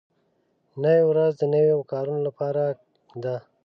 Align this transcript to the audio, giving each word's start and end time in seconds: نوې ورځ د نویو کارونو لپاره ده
نوې 0.81 1.03
ورځ 1.09 1.31
د 1.37 1.43
نویو 1.53 1.79
کارونو 1.91 2.21
لپاره 2.27 2.63
ده 3.23 3.35